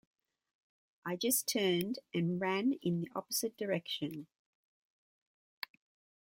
I 1.05 1.15
just 1.15 1.45
turned 1.47 1.99
and 2.11 2.41
ran 2.41 2.73
in 2.81 3.01
the 3.01 3.09
opposite 3.15 3.55
direction. 3.55 4.25